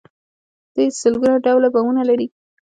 [0.73, 2.27] دوی سلګونه ډوله بمونه لري.